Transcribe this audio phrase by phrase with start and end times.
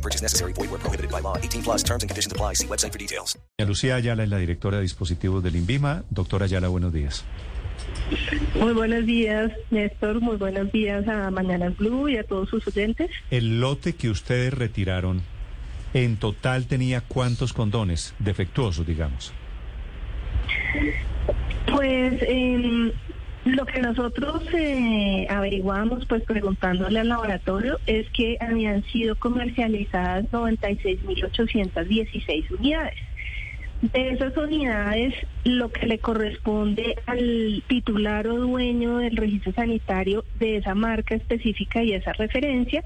[0.00, 0.54] No purchase necessary.
[0.54, 1.36] Void where prohibited by law.
[1.36, 2.54] 18 plus terms and conditions apply.
[2.54, 3.38] See website for details.
[3.58, 6.04] Lucía Ayala es la directora de dispositivos del INVIMA.
[6.08, 7.24] Doctora Ayala, buenos días.
[8.54, 10.22] Muy buenos días, Néstor.
[10.22, 13.10] Muy buenos días a Mañana Blue y a todos sus oyentes.
[13.30, 15.20] El lote que ustedes retiraron,
[15.92, 19.34] en total tenía cuántos condones defectuosos, digamos.
[21.66, 22.92] Pues eh,
[23.44, 32.50] lo que nosotros eh, averiguamos, pues preguntándole al laboratorio, es que habían sido comercializadas 96.816
[32.58, 32.98] unidades.
[33.80, 35.14] De esas unidades,
[35.44, 41.82] lo que le corresponde al titular o dueño del registro sanitario de esa marca específica
[41.82, 42.84] y esa referencia,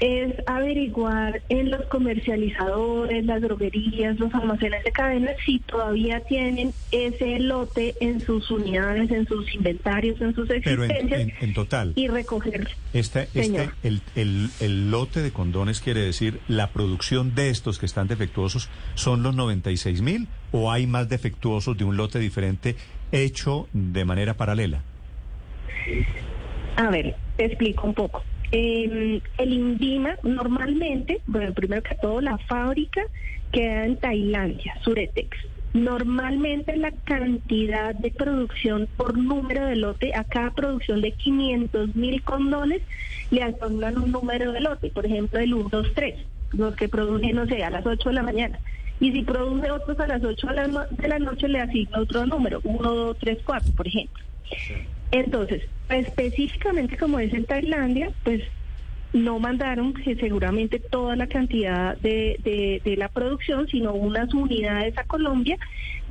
[0.00, 7.38] es averiguar en los comercializadores, las droguerías, los almacenes de cadenas si todavía tienen ese
[7.38, 11.92] lote en sus unidades, en sus inventarios, en sus Pero en, existencias en- en total,
[11.96, 12.68] y recoger.
[12.92, 17.86] este, este, el, el- el lote de condones quiere decir la producción de estos que
[17.86, 22.76] están defectuosos son los 96 mil o hay más defectuosos de un lote diferente
[23.12, 24.82] hecho de manera paralela.
[26.76, 28.22] A ver, te explico un poco.
[28.56, 33.02] Eh, el INVIMA normalmente, bueno, primero que todo, la fábrica
[33.50, 35.36] queda en Tailandia, Suretex.
[35.72, 42.22] Normalmente la cantidad de producción por número de lote, a cada producción de 500 mil
[42.22, 42.80] condones,
[43.32, 46.14] le asignan un número de lote, por ejemplo, el 1, 2, 3,
[46.52, 48.60] los que producen, no sé, a las 8 de la mañana.
[49.00, 51.98] Y si produce otros a las 8 de la, no- de la noche, le asigna
[51.98, 54.22] otro número, 1, 2, 3, 4, por ejemplo.
[55.10, 58.42] Entonces, específicamente como es en Tailandia, pues
[59.12, 64.98] no mandaron que seguramente toda la cantidad de, de, de la producción, sino unas unidades
[64.98, 65.56] a Colombia.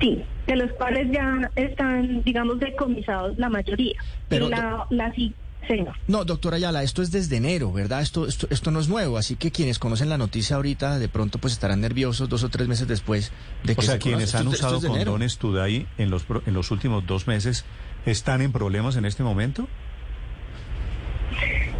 [0.00, 3.94] Sí, de los cuales ya están, digamos, decomisados la mayoría.
[4.28, 5.32] Pero, la, la sí,
[5.66, 5.94] señor.
[6.08, 8.00] No, doctora Ayala, esto es desde enero, ¿verdad?
[8.02, 11.38] Esto, esto, esto no es nuevo, así que quienes conocen la noticia ahorita de pronto
[11.38, 13.32] pues estarán nerviosos dos o tres meses después
[13.64, 14.36] de que O sea, se quienes conoce.
[14.36, 17.64] han Esto- esto usado es condones Today en los, en los últimos dos meses,
[18.06, 19.68] ¿están en problemas en este momento?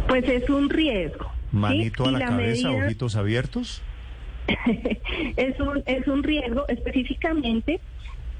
[0.07, 1.25] Pues es un riesgo.
[1.25, 1.57] ¿sí?
[1.57, 3.81] Manito a la, cabeza, medida- ojitos abiertos.
[5.37, 7.79] es un es un riesgo específicamente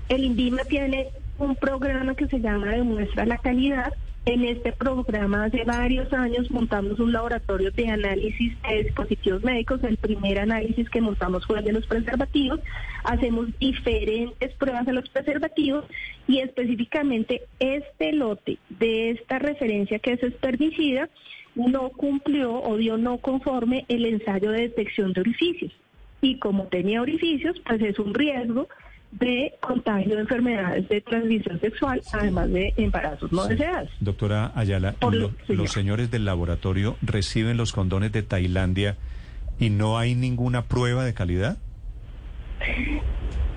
[0.08, 1.08] el INVIMA tiene
[1.40, 3.92] un programa que se llama Demuestra la calidad
[4.26, 9.84] en este programa hace varios años montamos un laboratorio de análisis de dispositivos médicos.
[9.84, 12.60] El primer análisis que montamos fue el de los preservativos.
[13.04, 15.86] Hacemos diferentes pruebas de los preservativos
[16.28, 21.10] y específicamente este lote de esta referencia que es espermicida
[21.54, 25.72] no cumplió o dio no conforme el ensayo de detección de orificios
[26.22, 28.68] y como tenía orificios, pues es un riesgo
[29.20, 33.90] de contagio de enfermedades de transmisión sexual, además de embarazos no deseados.
[34.00, 35.58] Doctora Ayala, Por lo- lo- señor.
[35.62, 38.98] los señores del laboratorio reciben los condones de Tailandia
[39.60, 41.58] y no hay ninguna prueba de calidad.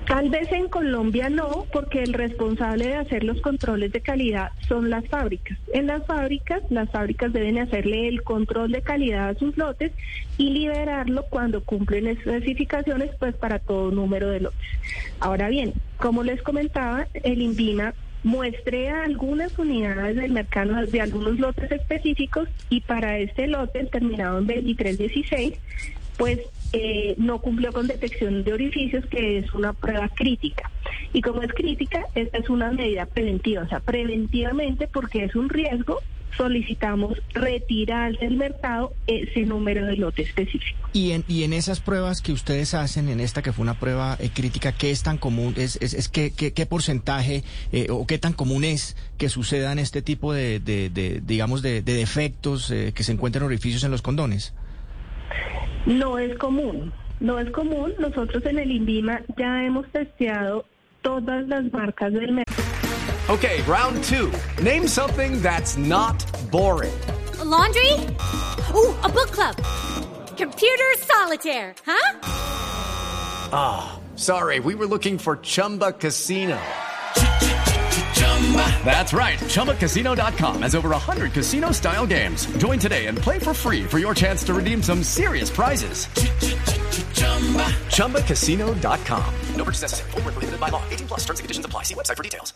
[0.09, 4.89] Tal vez en Colombia no, porque el responsable de hacer los controles de calidad son
[4.89, 5.59] las fábricas.
[5.75, 9.93] En las fábricas, las fábricas deben hacerle el control de calidad a sus lotes
[10.39, 14.59] y liberarlo cuando cumplen especificaciones, pues para todo número de lotes.
[15.21, 17.93] Ahora bien, como les comentaba, el INVIMA
[18.25, 24.47] muestrea algunas unidades del mercado de algunos lotes específicos y para este lote, terminado en
[24.47, 25.53] 2316,
[26.17, 26.41] pues
[26.73, 30.71] eh, no cumplió con detección de orificios, que es una prueba crítica.
[31.13, 35.49] Y como es crítica, esta es una medida preventiva, o sea, preventivamente, porque es un
[35.49, 36.01] riesgo,
[36.37, 40.89] solicitamos retirar del mercado ese número de lote específico.
[40.93, 44.17] Y en, y en esas pruebas que ustedes hacen, en esta que fue una prueba
[44.21, 45.55] eh, crítica, ¿qué es tan común?
[45.57, 47.43] ¿Es, es, qué, porcentaje
[47.73, 51.83] eh, o qué tan común es que sucedan este tipo de, de, de, digamos, de,
[51.83, 54.55] de defectos eh, que se encuentran orificios en los condones?
[55.89, 57.95] No es común, no es común.
[57.99, 60.67] Nosotros en el INVIMA ya hemos testeado
[61.01, 62.63] todas las marcas del mercado.
[63.31, 64.31] Okay, round two.
[64.63, 66.93] Name something that's not boring.
[67.41, 67.91] A laundry?
[68.75, 69.57] Ooh, a book club.
[70.37, 72.19] Computer solitaire, huh?
[73.51, 76.59] Ah, sorry, we were looking for Chumba Casino.
[78.85, 79.39] That's right.
[79.39, 82.47] ChumbaCasino.com has over 100 casino style games.
[82.57, 86.07] Join today and play for free for your chance to redeem some serious prizes.
[87.93, 89.35] ChumbaCasino.com.
[89.55, 90.11] No purchase necessary.
[90.13, 90.83] Where prohibited by law.
[90.89, 91.83] 18 plus terms and conditions apply.
[91.83, 92.55] See website for details.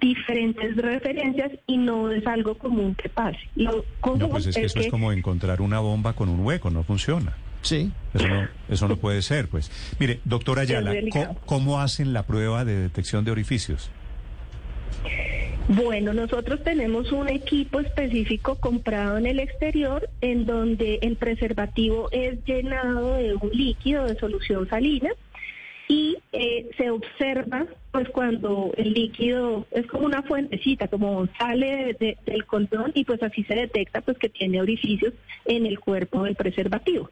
[0.00, 3.38] diferentes referencias y no es algo común que pase.
[3.54, 6.70] Lo común No, pues es que eso es como encontrar una bomba con un hueco,
[6.70, 7.34] no funciona.
[7.62, 7.90] Sí.
[8.12, 9.70] Eso no, eso no puede ser, pues.
[9.98, 11.28] Mire, doctora Ayala, delicado.
[11.28, 13.90] ¿cómo, cómo hacen la prueba de detección de orificios?
[15.68, 22.44] Bueno, nosotros tenemos un equipo específico comprado en el exterior en donde el preservativo es
[22.44, 25.10] llenado de un líquido de solución salina
[25.88, 31.94] y eh, se observa pues cuando el líquido es como una fuentecita, como sale de-
[31.94, 35.14] de- del condón y pues así se detecta pues que tiene orificios
[35.46, 37.10] en el cuerpo del preservativo.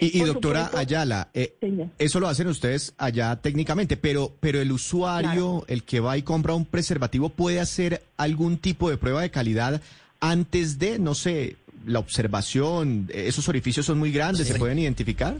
[0.00, 0.78] Y, doctora supuesto.
[0.78, 1.56] Ayala, eh,
[1.98, 6.54] eso lo hacen ustedes allá técnicamente, pero, pero el usuario, el que va y compra
[6.54, 9.80] un preservativo, puede hacer algún tipo de prueba de calidad
[10.20, 13.08] antes de, no sé, la observación.
[13.12, 15.36] Esos orificios son muy grandes, ¿se pueden identificar?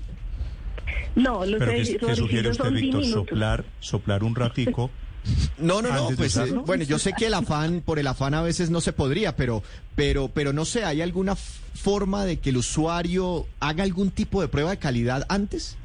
[1.15, 3.05] No, los Pero ¿qué, qué sugiere usted, Víctor?
[3.05, 4.91] Soplar, soplar un ratico.
[5.59, 8.07] No, no, no, ¿Antes de pues eh, bueno, yo sé que el afán, por el
[8.07, 9.63] afán a veces no se podría, pero,
[9.95, 14.49] pero, pero no sé, ¿hay alguna forma de que el usuario haga algún tipo de
[14.49, 15.77] prueba de calidad antes?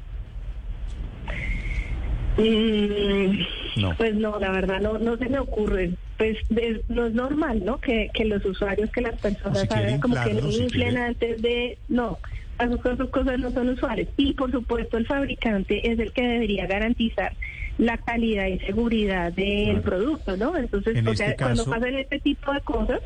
[2.37, 3.39] Mm,
[3.77, 3.95] No.
[3.97, 5.91] Pues no, la verdad no, no se me ocurre.
[6.17, 7.79] Pues es- no es normal, ¿no?
[7.79, 11.41] Que, que los usuarios, que las personas si hagan como que no si inflen antes
[11.41, 11.77] de...
[11.87, 12.19] No,
[12.59, 14.07] esas cosas, cosas no son usuales.
[14.17, 17.33] Y por supuesto el fabricante es el que debería garantizar
[17.77, 20.55] la calidad y seguridad del producto, ¿no?
[20.57, 22.99] Entonces, En o este sea, cuando pasan este tipo de cosas,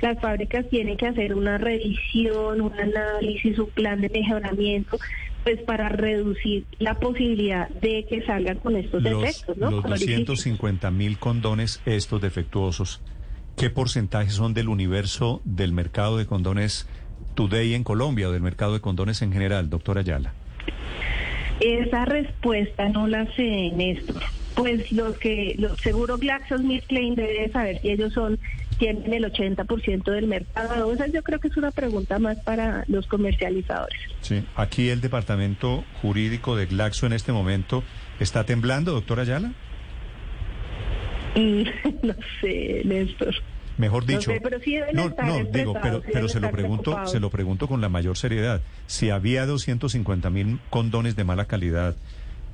[0.00, 4.98] las fábricas tienen que hacer una revisión, un análisis, un plan de mejoramiento,
[5.42, 9.70] pues para reducir la posibilidad de que salgan con estos Los, defectos, ¿no?
[9.70, 10.26] los Con orificios.
[10.26, 13.02] 250 mil condones, estos defectuosos,
[13.56, 16.88] ¿qué porcentaje son del universo del mercado de condones
[17.34, 20.32] today en Colombia o del mercado de condones en general, doctora Ayala?
[21.60, 24.22] Esa respuesta no la sé, Néstor.
[24.54, 28.38] Pues los que, los, seguro GlaxoSmithKline debe saber si ellos son,
[28.78, 30.92] tienen el 80% del mercado.
[30.92, 33.98] Esa yo creo que es una pregunta más para los comercializadores.
[34.20, 34.44] Sí.
[34.54, 37.82] Aquí el departamento jurídico de Glaxo en este momento
[38.20, 39.52] está temblando, doctora Ayala.
[42.02, 43.34] No sé, Néstor.
[43.76, 46.82] Mejor No dicho, sé, pero sí no, no, digo, pero, sí pero se lo pregunto,
[46.82, 47.10] preocupados.
[47.10, 48.60] se lo pregunto con la mayor seriedad.
[48.86, 51.96] Si había 250 mil condones de mala calidad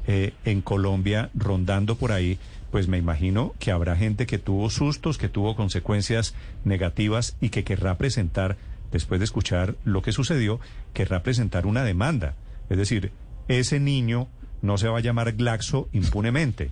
[0.06, 2.38] eh, en Colombia rondando por ahí,
[2.70, 6.34] pues me imagino que habrá gente que tuvo sustos, que tuvo consecuencias
[6.64, 8.56] negativas y que querrá presentar,
[8.92, 10.60] después de escuchar lo que sucedió,
[10.94, 12.34] querrá presentar una demanda.
[12.70, 13.12] Es decir,
[13.48, 14.28] ese niño
[14.62, 16.70] no se va a llamar Glaxo impunemente.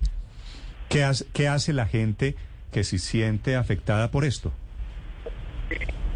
[0.87, 2.35] ¿Qué hace, qué hace la gente
[2.71, 4.51] que se siente afectada por esto?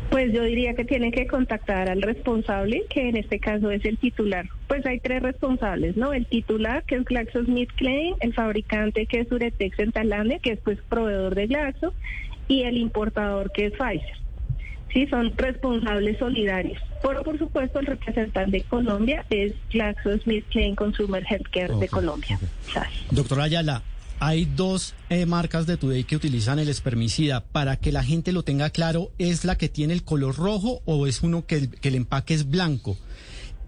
[0.09, 3.97] Pues yo diría que tienen que contactar al responsable, que en este caso es el
[3.97, 4.47] titular.
[4.67, 6.13] Pues hay tres responsables, ¿no?
[6.13, 10.77] El titular, que es GlaxoSmithKline, el fabricante, que es Uretex en Tailandia, que es pues
[10.87, 11.93] proveedor de Glaxo,
[12.47, 14.17] y el importador, que es Pfizer.
[14.93, 16.79] Sí, son responsables solidarios.
[17.01, 22.39] Pero por supuesto el representante de Colombia es GlaxoSmithKline Consumer Healthcare de Colombia.
[23.09, 23.81] Doctora Ayala,
[24.19, 27.43] hay dos eh, marcas de Today que utilizan el espermicida.
[27.43, 31.07] Para que la gente lo tenga claro, ¿es la que tiene el color rojo o
[31.07, 32.97] es uno que el, que el empaque es blanco?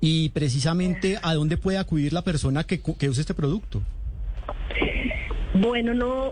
[0.01, 3.81] Y precisamente, ¿a dónde puede acudir la persona que, que use este producto?
[5.55, 6.31] Bueno, no,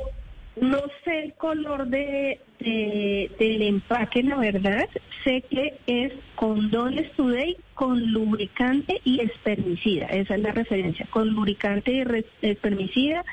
[0.60, 4.88] no sé el color de, de- del empaque, la verdad.
[5.24, 10.08] Sé que es condones today con lubricante y espermicida.
[10.08, 11.08] Esa es la referencia.
[11.10, 13.24] Con lubricante y re- espermicida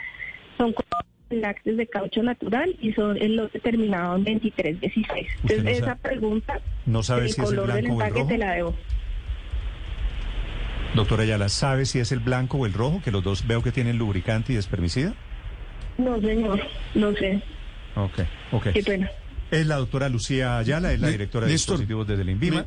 [0.60, 0.74] son
[1.30, 5.06] lácteos de caucho natural y son el lote terminado en 2316.
[5.42, 7.96] Usted Entonces, no esa sabe- pregunta no sabe del si es el color del blanco
[7.96, 8.28] o el empaque rojo.
[8.28, 8.74] te la debo.
[10.94, 13.00] Doctora Ayala, ¿sabe si es el blanco o el rojo?
[13.04, 15.14] Que los dos veo que tienen lubricante y espermicida.
[15.98, 16.60] No, señor,
[16.94, 17.40] no sé.
[17.94, 18.20] Ok,
[18.52, 18.68] ok.
[18.74, 19.08] Qué pena.
[19.52, 22.66] Es la doctora Lucía Ayala, es la directora de dispositivos desde el INVIMA.